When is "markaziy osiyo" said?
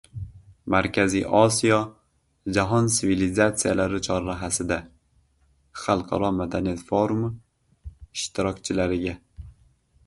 0.75-1.75